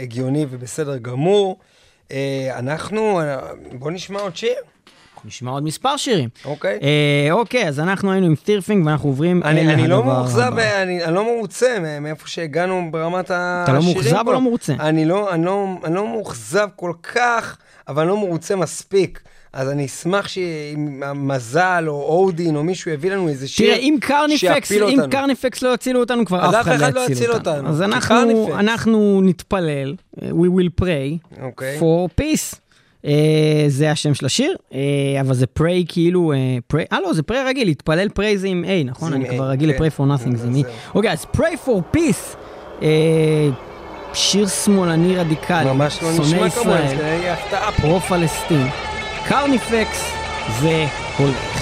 [0.02, 1.58] הגיוני ובסדר גמור.
[2.12, 3.38] אה, אנחנו, אה,
[3.72, 4.54] בוא נשמע עוד שיר,
[5.26, 6.30] נשמע עוד מספר שירים.
[6.46, 6.80] אוקיי?
[6.82, 10.82] אה, אוקיי, אז אנחנו היינו עם תירפינג ואנחנו עוברים אני, אל אני לא מאוכזב, הבא.
[10.82, 14.34] אני, אני לא מרוצה מאיפה שהגענו ברמת השירים אתה לא מאוכזב או.
[14.34, 14.74] לא מרוצה?
[14.80, 17.58] אני לא, אני, לא, אני לא מאוכזב כל כך,
[17.88, 19.22] אבל אני לא מרוצה מספיק.
[19.54, 23.96] אז אני אשמח שאם המזל או אודין או מישהו יביא לנו איזה שיר תראה, אם
[24.02, 25.12] Carnifex, שיפיל אם אותנו.
[25.12, 27.70] Carnifex לא יצילו אותנו, כבר אף אחד לא יציל אותנו, אותנו.
[27.70, 28.56] אז אנחנו, Carnifex.
[28.60, 31.80] אנחנו נתפלל, אה, we will pray אוקיי.
[31.80, 32.56] for peace.
[33.06, 34.80] אה, זה השם של השיר, אה,
[35.22, 36.38] אבל זה pray כאילו, אה,
[36.74, 39.14] pray, אה לא, זה pray רגיל, להתפלל pray זה עם A, נכון?
[39.14, 39.84] אני A, כבר רגיל כן.
[39.84, 40.68] ל-Prey for Nothing, זה עם E.
[40.96, 42.36] אוקיי, אז pray for peace,
[42.82, 43.50] אה,
[44.14, 47.82] שיר שמאלני רדיקלי, ממש לא נשמע כמוהם, זה הפתעה פה.
[47.82, 48.68] פרו-פלסטין.
[49.30, 50.12] קרניפקס
[50.62, 50.86] זה
[51.18, 51.59] הולך.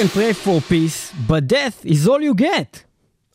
[0.00, 2.78] Can pray for peace, but death is all you get.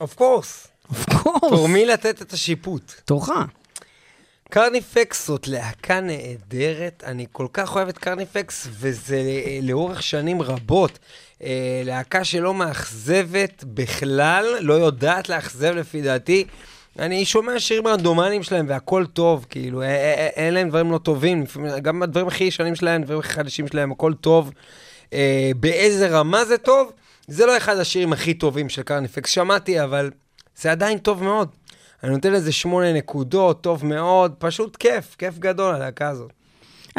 [0.01, 0.67] Of course.
[0.91, 1.49] of course.
[1.49, 2.93] תור מי לתת את השיפוט.
[3.05, 3.29] תורך.
[4.49, 9.21] Carnifex זאת להקה נהדרת, אני כל כך אוהב את Carnifex, וזה
[9.61, 10.99] לאורך שנים רבות.
[11.43, 16.45] אה, להקה שלא מאכזבת בכלל, לא יודעת לאכזב לפי דעתי.
[16.99, 19.81] אני שומע שירים רנדומליים שלהם והכל טוב, כאילו,
[20.35, 21.43] אין להם דברים לא טובים,
[21.81, 24.51] גם הדברים הכי ישנים שלהם, הדברים הכי חדשים שלהם, הכל טוב.
[25.15, 26.91] אה, באיזה רמה זה טוב?
[27.27, 30.11] זה לא אחד השירים הכי טובים של Carnifex, שמעתי, אבל
[30.55, 31.49] זה עדיין טוב מאוד.
[32.03, 36.31] אני נותן לזה שמונה נקודות, טוב מאוד, פשוט כיף, כיף גדול הלהקה הזאת.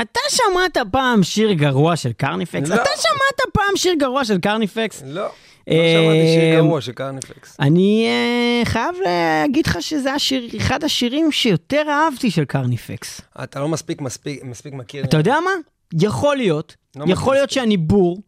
[0.01, 2.68] אתה שמעת פעם שיר גרוע של Carnifex?
[2.69, 2.75] לא.
[2.75, 5.03] אתה שמעת פעם שיר גרוע של Carnifex?
[5.07, 5.29] לא, לא
[5.69, 7.57] אה, שמעתי שיר גרוע של Carnifex.
[7.61, 13.20] אני אה, חייב להגיד לך שזה השיר, אחד השירים שיותר אהבתי של Carnifex.
[13.45, 15.05] אתה לא מספיק, מספיק, מספיק מכיר.
[15.05, 15.51] אתה יודע מה?
[15.95, 17.62] יכול להיות, לא יכול מכיר להיות מספיק.
[17.62, 18.18] שאני בור,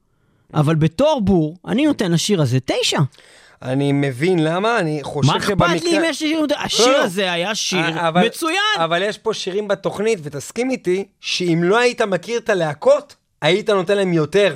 [0.54, 2.98] אבל בתור בור, אני נותן לשיר הזה תשע.
[3.62, 5.66] אני מבין למה, אני חושב מה שבמקרה...
[5.76, 6.46] אכפת לי אם יש שיר...
[6.58, 7.02] השיר לא, לא.
[7.04, 8.56] הזה היה שיר אה, אבל- מצוין.
[8.76, 13.96] אבל יש פה שירים בתוכנית, ותסכים איתי, שאם לא היית מכיר את הלהקות, היית נותן
[13.96, 14.54] להם יותר.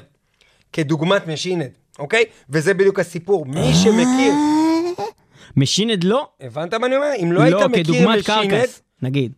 [0.73, 2.25] כדוגמת Machine Head, אוקיי?
[2.51, 3.47] וזה בדיוק הסיפור.
[3.47, 4.33] מי שמכיר...
[5.57, 6.29] Machine Head לא?
[6.41, 7.09] הבנת מה אני אומר?
[7.23, 9.33] אם לא היית לא, מכיר כדוגמת Machine Head, Carcass, נגיד.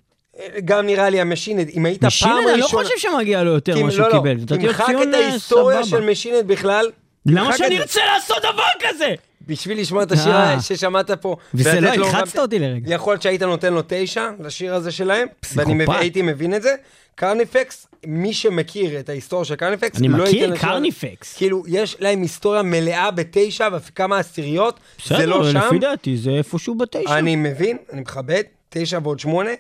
[0.65, 2.53] גם נראה לי ה Machine Head, אם היית פעם Machine Head ראשונה...
[2.53, 4.45] אני לא חושב שמגיע לו יותר ממה שהוא לא, לא, קיבל.
[4.47, 5.85] תמחק את ההיסטוריה.
[5.85, 6.91] של Machine Head בכלל.
[7.27, 7.79] למה שאני.
[7.79, 9.15] ארצה לעשות דבר כזה?
[9.47, 10.61] בשביל לשמוע את השיר אה.
[10.61, 11.37] ששמעת פה.
[11.55, 12.95] וזה לא, הלחצת אותי לרגע.
[12.95, 15.29] יכול להיות שהיית נותן לו תשע לשיר הזה שלהם.
[15.55, 16.75] ואני הייתי מבין את זה.
[17.15, 21.37] Carnifex, מי שמכיר את ההיסטוריה של Carnifex, אני לא מכיר ייתן לשיר- Carnifex.
[21.37, 25.59] כאילו, יש להם היסטוריה מלאה בתשע וכמה עשיריות, זה בסדר, לא שם.
[25.67, 27.19] לפי דעתי זה איפשהו בתשע.
[27.19, 29.51] אני מבין, אני מכבד, תשע ועוד שמונה.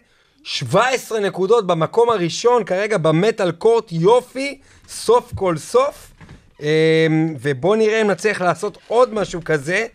[0.44, 6.10] 17 נקודות במקום הראשון כרגע ב Metal Court, יופי, סוף כל סוף.
[6.60, 9.86] אמ, ובוא נראה אם נצליח לעשות עוד משהו כזה.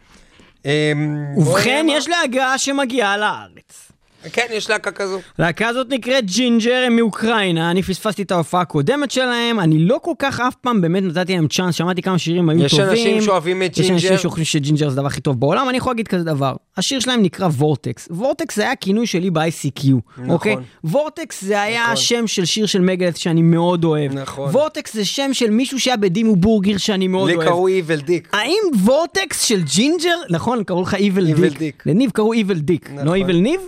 [0.66, 3.91] אמ, ובכן, יש להקה שמגיעה לארץ.
[4.34, 5.20] כן, יש להקה כזו.
[5.38, 10.11] הלהקה הזאת נקראת Jinjer, הם מאוקראינה, אני פספסתי את ההופעה הקודמת שלהם, אני לא כל
[10.20, 12.89] כך אף פעם באמת נתתי להם צ'אנס, שמעתי כמה שירים היו יש טובים.
[12.89, 13.93] אנשים שאוהבים את יש Jinjer.
[13.93, 16.55] אנשים שחושבים ש Jinjer זה הדבר הכי טוב בעולם, אני יכול להגיד כזה דבר.
[16.78, 18.07] השיר שלהם נקרא Vortex.
[18.12, 19.84] Vortex זה היה הכינוי שלי ב-ICQ,
[20.17, 20.30] נכון.
[20.30, 20.55] אוקיי?
[20.84, 21.93] Vortex זה היה נכון.
[21.93, 24.13] השם של שיר של Megadeth שאני מאוד אוהב.
[24.13, 24.49] נכון.
[24.49, 27.47] Vortex זה שם של מישהו שהיה ב Dimmu Borgir שאני מאוד לי אוהב.
[27.47, 28.30] קראו איבל דיק.
[28.34, 31.84] האם Vortex של Jinjer, נכון, קראו לך Evil Dick.
[31.86, 33.15] לניב קראו Evil Dick, לא נכון.
[33.16, 33.61] Evil ניב,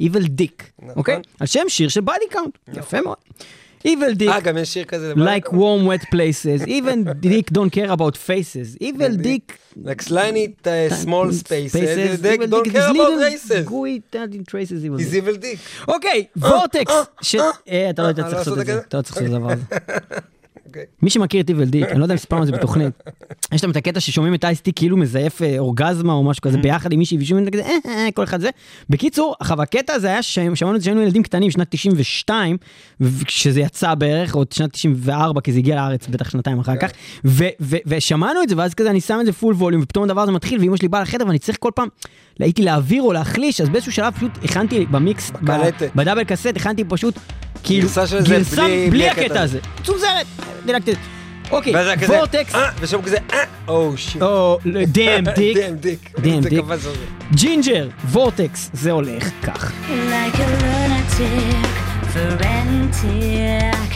[0.00, 0.92] Evil Dick, נכון.
[0.96, 1.18] אוקיי?
[1.40, 3.16] על שם שיר של Body Count, יפה מאוד.
[3.84, 5.12] Evil Dick, אה, גם יש שיר כזה.
[5.16, 5.54] like warm
[5.88, 9.52] wet places, evil dick don't care about faces, evil dick,
[9.84, 11.74] Like slimy uh, small spaces,
[12.24, 13.64] evil don't dick is care about races.
[13.72, 15.22] gooey tiny traces, evil He's dick.
[15.22, 15.58] evil dick.
[15.88, 16.92] אוקיי, וורטקס.
[17.68, 18.78] אה, אתה לא היית אה, צריך לא לעשות את זה?
[18.78, 19.64] אתה לא צריך לעשות את הדבר הזה.
[20.68, 20.84] אוקיי.
[21.02, 23.02] מי שמכיר את איבל דיק, אני לא יודע אם סיפרנו על זה בתוכנית,
[23.54, 26.92] יש להם את הקטע ששומעים את אייסטי כאילו מזייף אה, אורגזמה או משהו כזה ביחד
[26.92, 28.50] עם מישהי ושומעים את זה אה, אה, כל אחד זה.
[28.90, 32.56] בקיצור, עכשיו הקטע הזה היה ששמענו את זה כשהיינו ילדים קטנים, שנת 92,
[33.24, 36.90] כשזה יצא בערך, או שנת 94, כי זה הגיע לארץ בטח שנתיים אחר כך,
[37.24, 40.20] ו- ו- ושמענו את זה, ואז כזה אני שם את זה פול ווליום, ופתאום הדבר
[40.20, 41.88] הזה מתחיל, ואמא שלי באה לחדר ואני צריך כל פעם,
[42.44, 45.90] הייתי להעביר או להחליש, אז באיזשהו שלב פשוט הכנתי במיקס, ב- בקלטת.
[45.94, 47.14] ב double cassette, הכנתי פשוט,
[47.64, 49.42] כאילו, גרסה של זה גרסה בלי- בלי הקטע הזה.
[49.42, 49.58] הזה.
[49.84, 50.26] צונזרת,
[50.66, 50.92] דילגתי.
[51.50, 51.72] אוקיי,
[52.08, 54.22] Vortex, אה, ושם כזה, אה, oh shit.
[54.22, 56.10] או dumb dick, dumb dick.
[56.20, 56.64] Dumb זה dick.
[57.34, 59.72] Jinjer, Vortex, זה הולך כך.
[59.88, 61.66] like a lunatic,
[62.12, 63.90] frantic.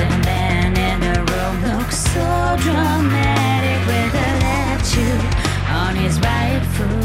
[0.00, 2.28] The man in the room looks so
[2.64, 5.24] dramatic with a attitude
[5.82, 7.03] on his right foot.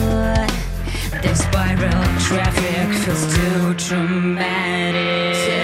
[1.21, 5.58] The spiral traffic feels too dramatic.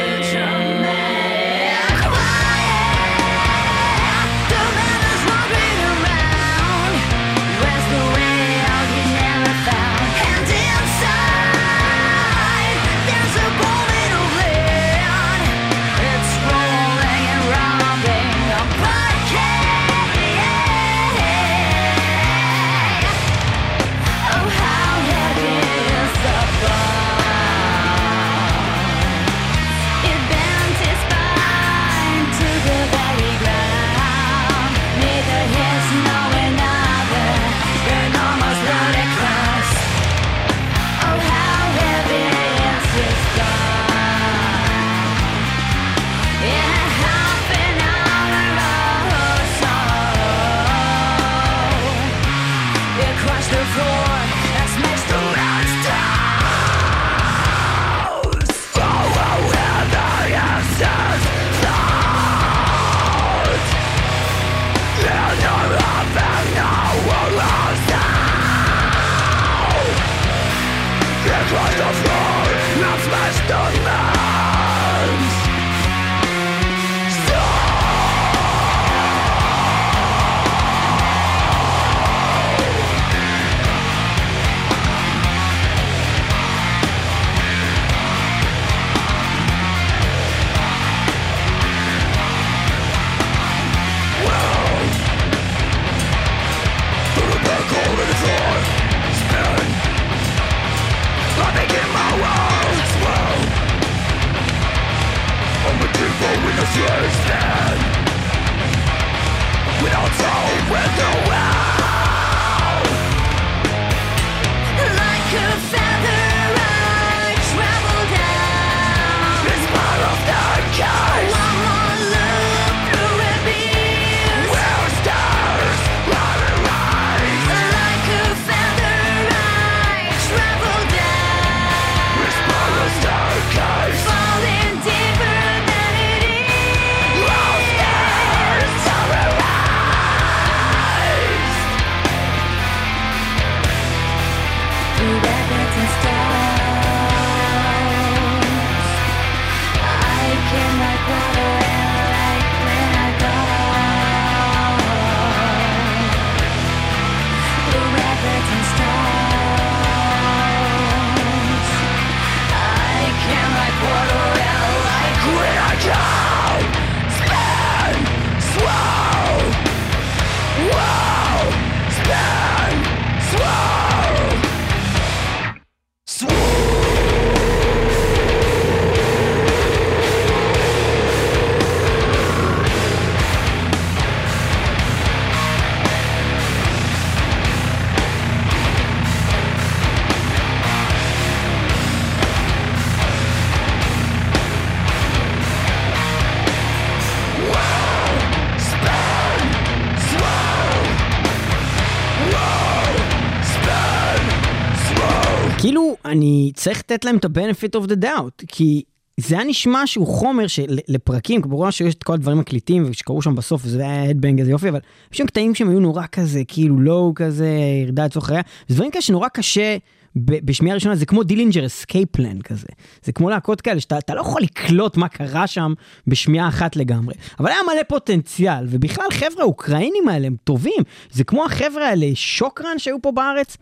[206.66, 208.84] צריך לתת להם את ה-benefit of the doubt, כי
[209.20, 213.62] זה היה נשמע שהוא חומר שלפרקים, כמובן שיש את כל הדברים הקליטים שקרו שם בסוף,
[213.66, 214.80] וזה היה headbang איזה יופי, אבל
[215.12, 217.50] יש שם קטעים שהם היו נורא כזה, כאילו low כזה,
[217.84, 219.78] ירדה לצורך חייה, זה דברים כאלה שנורא קשה.
[220.16, 222.68] בשמיעה ראשונה זה כמו Dillinger Escape Plan כזה.
[223.04, 225.74] זה כמו להקות כאלה שאתה אתה לא יכול לקלוט מה קרה שם
[226.08, 227.14] בשמיעה אחת לגמרי.
[227.40, 230.84] אבל היה מלא פוטנציאל, ובכלל חבר'ה האוקראינים האלה הם טובים.
[231.12, 233.58] זה כמו החבר'ה האלה, Shokran שהיו פה בארץ.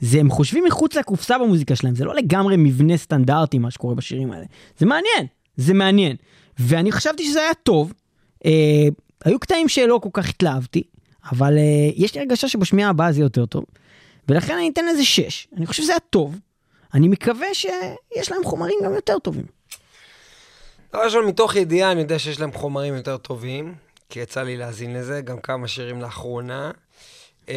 [0.00, 4.32] זה הם חושבים מחוץ לקופסה במוזיקה שלהם, זה לא לגמרי מבנה סטנדרטי מה שקורה בשירים
[4.32, 4.44] האלה.
[4.78, 5.26] זה מעניין,
[5.56, 6.16] זה מעניין.
[6.58, 7.92] ואני חשבתי שזה היה טוב.
[8.44, 8.88] אה,
[9.24, 10.82] היו קטעים שלא כל כך התלהבתי,
[11.32, 13.64] אבל אה, יש לי הרגשה שבשמיעה הבאה זה יותר טוב.
[14.28, 15.48] ולכן אני אתן לזה 6.
[15.56, 16.38] אני חושב שזה היה טוב.
[16.94, 19.44] אני מקווה שיש להם חומרים גם יותר טובים.
[20.92, 23.74] דבר ראשון, מתוך ידיעה אני יודע שיש להם חומרים יותר טובים,
[24.08, 26.70] כי יצא לי להאזין לזה, גם כמה שירים לאחרונה.
[27.46, 27.50] Uh,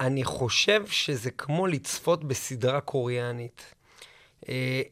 [0.00, 3.62] אני חושב שזה כמו לצפות בסדרה קוריאנית.
[4.40, 4.44] Uh,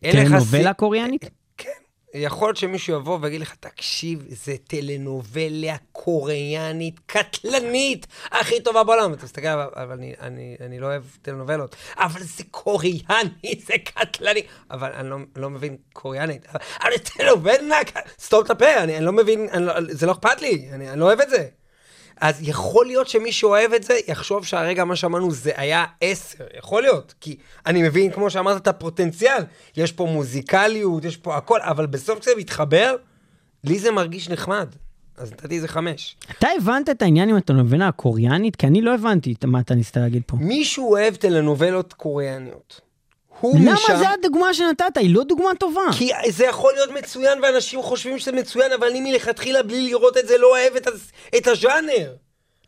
[0.02, 1.30] לך טלנובלה סי- קוריאנית?
[1.56, 1.70] כן.
[2.14, 9.12] יכול להיות שמישהו יבוא ויגיד לך, תקשיב, זה טלנובלה קוריאנית קטלנית, הכי טובה בעולם.
[9.12, 11.76] אתה מסתכל, אבל, אני, אני, אני לא אוהב טלנובלות.
[11.96, 13.30] אבל זה קוריאני,
[13.66, 14.42] זה קטלני.
[14.70, 16.46] אבל אני לא, לא מבין קוריאנית.
[16.82, 17.78] אבל, טלנובלה,
[18.20, 21.00] סתום את הפה, אני, אני לא מבין, אני לא, זה לא אכפת לי, אני, אני
[21.00, 21.48] לא אוהב את זה.
[22.20, 26.82] אז יכול להיות שמי שאוהב את זה, יחשוב שהרגע מה שאמרנו זה היה עשר, יכול
[26.82, 27.14] להיות.
[27.20, 29.42] כי אני מבין, כמו שאמרת, את הפוטנציאל.
[29.76, 32.96] יש פה מוזיקליות, יש פה הכל, אבל בסוף כשזה מתחבר,
[33.64, 34.68] לי זה מרגיש נחמד.
[35.16, 36.16] אז נתתי איזה חמש.
[36.38, 38.56] אתה הבנת את העניין עם הטלנובלה הקוריאנית?
[38.56, 40.36] כי אני לא הבנתי מה אתה ניסית להגיד פה.
[40.36, 42.80] מישהו אוהב טלנובלות קוריאניות.
[43.40, 43.96] הוא למה משם...
[43.98, 44.96] זה הדוגמה שנתת?
[44.96, 45.80] היא לא דוגמה טובה.
[45.98, 50.28] כי זה יכול להיות מצוין, ואנשים חושבים שזה מצוין, אבל אני מלכתחילה, בלי לראות את
[50.28, 52.12] זה, לא אוהב את, הז- את הז'אנר.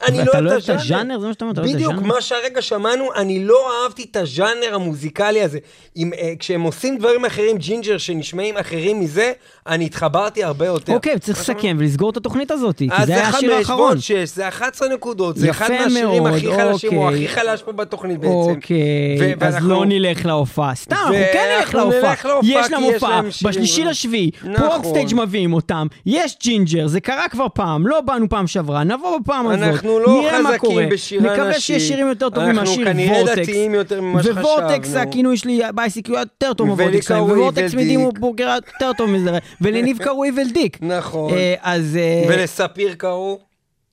[0.08, 1.20] אני לא לא אוהב את אוהב את הז'אנר.
[1.20, 2.08] זה מה שאתה אומר, אתה לא אוהב את בדיוק, הז'אנר?
[2.14, 5.58] מה שהרגע שמענו, אני לא אהבתי את הז'אנר המוזיקלי הזה.
[5.96, 9.32] אם, אה, כשהם עושים דברים אחרים, ג'ינג'ר, שנשמעים אחרים מזה,
[9.66, 10.92] אני התחברתי הרבה יותר.
[10.92, 11.38] אוקיי, צריך.
[11.40, 13.80] לסכם ולסגור את התוכנית הזאת, כי אז זה היה השיר האחרון.
[13.80, 17.26] ועוד שש, זה 11 נקודות, זה אחד מהשירים הכי חלשים, אוקיי.
[17.26, 18.32] הכי חלש פה בתוכנית בעצם.
[18.32, 20.74] אוקיי, אז לא נלך להופעה.
[20.74, 22.14] סתם, אנחנו כן נלך להופעה.
[22.42, 23.84] יש להם הופעה, בשלישי.
[23.84, 24.68] לשביעי, נכון.
[24.68, 29.18] פה אופסטייג' מביאים אותם, יש ג'ינג'ר, זה קרה כבר פעם, לא באנו פעם שעברה, נבוא
[29.18, 30.86] בפעם הזאת, אנחנו לא חזקים קורה.
[30.86, 31.60] בשירי נקווה.
[31.60, 33.48] שיש שירים יותר טובים אנחנו מהשיר כנראה וורטקס.
[33.48, 34.98] דתיים יותר ממה שחשבנו.
[34.98, 38.12] הכינוי שלי בייסיק היה יותר טוב מוורטקס, קראו וורטקס Evil מדימו.
[38.12, 40.78] בורגר היה יותר טוב מזה, ולניב קראו איבל דיק.
[40.80, 41.34] נכון.
[41.34, 43.38] אה, אז אה, ולספיר קראו,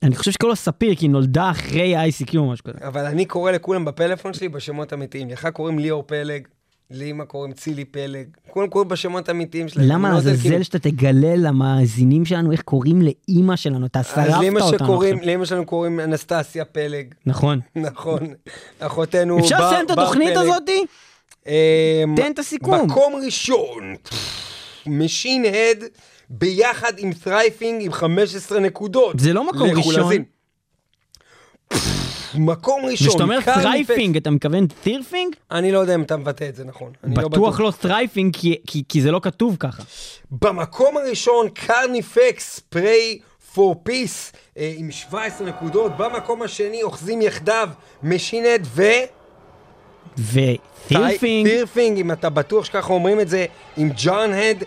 [0.02, 2.78] אני חושב שקוראים לו ספיר, כי היא נולדה אחרי ה-ICQ או משהו כזה.
[2.86, 5.30] אבל אני קורא לכולם בפלאפון שלי בשמות אמיתיים.
[5.30, 6.46] לך קוראים ליאור פלג,
[6.90, 8.26] לאמא קוראים צילי פלג.
[8.50, 9.88] כולם קוראים בשמות האמיתיים שלהם.
[9.88, 13.86] למה אני לא כאילו- לעזאזל שאתה תגלה למאזינים שלנו איך קוראים לאימא שלנו?
[13.86, 14.20] אתה שרפת
[14.60, 15.18] אותנו עכשיו.
[15.26, 17.14] לאמא שלנו קוראים אנסטסיה פלג.
[17.26, 17.60] נכון.
[17.76, 18.18] נכון.
[18.78, 20.38] אחותנו אפשר בר- לסיים את התוכנית פלג.
[20.48, 20.84] הזאתי?
[21.46, 21.52] אמ,
[22.16, 22.90] תן את הסיכום.
[22.90, 23.94] מקום ראשון,
[24.86, 25.84] Machine Head
[26.30, 29.20] ביחד עם Tyrfing עם 15 נקודות.
[29.20, 30.12] זה לא מקום ראשון.
[32.34, 35.34] מקום ראשון, וכשאתה אומר סטרייפינג, אתה מתכוון Tyrfing?
[35.50, 36.92] אני לא יודע אם אתה מבטא את זה נכון.
[37.04, 38.36] לא בטוח לא סטרייפינג,
[38.88, 39.82] כי- זה לא כתוב ככה.
[40.30, 43.18] במקום הראשון, Carnifex, Pray
[43.54, 45.92] for Peace, עם 17 נקודות.
[45.96, 47.68] במקום השני, אוחזים יחדיו,
[48.02, 48.82] משינד ו...
[50.18, 54.64] וטירפינג, טירפינג, אם אתה בטוח שככה אומרים את זה, עם ג'ון הד,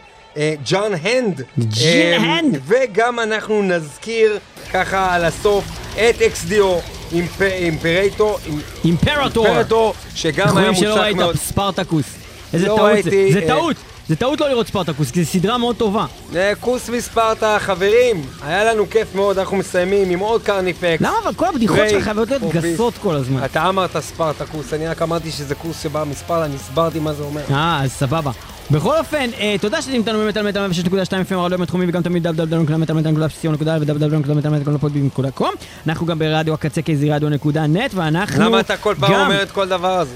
[0.66, 1.41] ג'ון הנד.
[1.57, 2.61] ג'ון הנד.
[2.66, 4.39] וגם אנחנו נזכיר
[4.74, 6.78] ככה על הסוף את אקסדיו
[7.14, 8.39] אימפרטור,
[8.86, 9.93] אימפרטור.
[10.16, 11.36] שגם היה רואים שלא מוצלח ראית מאוד.
[11.36, 12.05] ספרטקוס.
[12.53, 13.09] איזה לא טעות זה.
[13.09, 13.76] ראיתי, זה אה, טעות.
[14.07, 16.05] זה טעות לא לראות ספרטקוס, כי זו סדרה מאוד טובה.
[16.36, 21.01] אה, כוס מספרטה, חברים, היה לנו כיף מאוד, אנחנו מסיימים עם עוד קרניפקס.
[21.01, 22.43] למה אבל כל הבדיחות שלך חייבות להיות.
[22.43, 23.45] גסות כל הזמן?
[23.45, 27.41] אתה אמרת ספרטקוס, אני רק אמרתי שזה כוס שבא מספרטה, אני הסברתי מה זה אומר.
[27.51, 28.32] אה, אז סבבה.
[28.72, 30.89] בכל אופן, אה, תודה שאתם איתנו במטאל מטאל 106.2
[31.32, 35.56] FM הרדיו הבינתחומי וגם תמיד www.metal.co.il ו- www.metal.podbean.com
[35.88, 40.16] אנחנו גם ברדיו הקצה kzradio.net ואנחנו למה אתה כל פעם אומר את כל דבר הזה?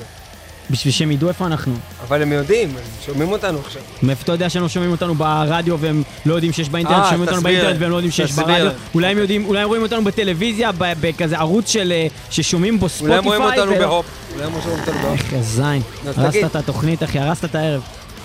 [0.70, 1.74] בשביל שהם ידעו איפה אנחנו.
[2.08, 3.82] אבל הם יודעים, הם שומעים אותנו עכשיו.
[4.04, 7.28] מאיפה אתה יודע שהם לא שומעים אותנו ברדיו והם לא יודעים שיש באינטרנט, אה, שומעים
[7.28, 7.42] אותנו.
[7.42, 8.32] באינטרנט והם לא יודעים שיש.
[8.32, 12.88] ברדיו, אולי הם יודעים, אולי הם רואים אותנו בטלוויזיה, בכזה ערוץ של, אה, ששומעים בו
[13.02, 13.70] אולי הם רואים ספוטיפיי.
[13.70, 14.06] אותנו בהופ.
[14.34, 15.20] אולי הם רואים אותנו בהופ.
[15.34, 16.44] איך זין, הרסת.
[16.46, 17.82] את התוכנית אחי, הרסת את הערב.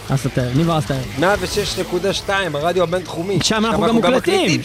[0.08, 0.84] הערב, ניב הערב.
[2.26, 3.38] 106.2, הרדיו הבינתחומי.
[3.42, 4.60] שם אנחנו גם מוקלטים!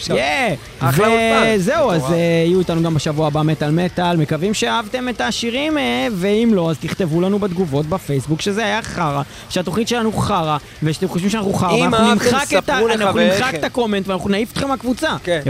[0.78, 1.54] אחלה אולפן.
[1.56, 2.02] וזהו, אז.
[2.12, 2.16] אה,
[2.46, 6.78] יהיו איתנו גם בשבוע הבא מטאל מטאל, מקווים שאהבתם את השירים, אה, ואם לא, אז
[6.78, 12.14] תכתבו לנו בתגובות בפייסבוק שזה היה חרא, שהתוכנית שלנו חרא, ושאתם חושבים שאנחנו חרא, ואנחנו
[12.14, 15.40] נמחק את ה comment ואנחנו נעיף אתכם מהקבוצה, כן.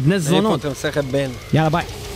[0.55, 1.31] אתם מסכת בן?
[1.53, 2.08] יאללה ביי.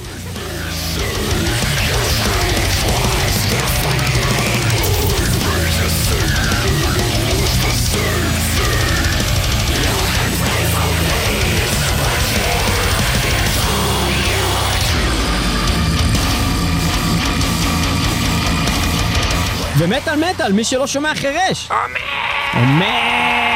[19.84, 21.70] ומטאל מטאל, מי שלא שומע חירש.
[21.70, 22.62] אמן!
[22.62, 23.51] אמן!